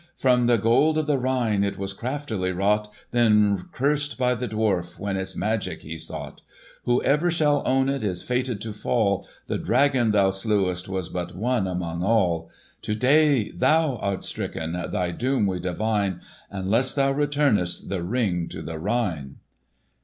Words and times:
From 0.17 0.47
the 0.47 0.57
Gold 0.57 0.97
of 0.97 1.05
the 1.05 1.19
Rhine 1.19 1.63
It 1.63 1.77
was 1.77 1.93
craftily 1.93 2.51
wrought, 2.51 2.91
Then 3.11 3.65
cursed 3.71 4.17
by 4.17 4.33
the 4.33 4.47
dwarf 4.47 4.97
When 4.97 5.15
its 5.15 5.35
magic 5.35 5.83
he 5.83 5.95
sought. 5.95 6.41
Whoever 6.85 7.29
shall 7.29 7.61
own 7.67 7.87
it 7.87 8.03
Is 8.03 8.23
fated 8.23 8.61
to 8.61 8.73
fall; 8.73 9.27
The 9.45 9.59
dragon 9.59 10.09
thou 10.09 10.31
slewest 10.31 10.89
Was 10.89 11.09
but 11.09 11.35
one 11.35 11.67
among 11.67 12.01
all. 12.01 12.49
To 12.81 12.95
day 12.95 13.51
thou 13.51 13.97
art 13.97 14.25
stricken— 14.25 14.71
Thy 14.71 15.11
doom 15.11 15.45
we 15.45 15.59
divine— 15.59 16.21
Unless 16.49 16.95
thou 16.95 17.11
returnest 17.11 17.89
The 17.89 18.01
Ring 18.01 18.47
to 18.49 18.63
the 18.63 18.79
Rhine!" 18.79 19.35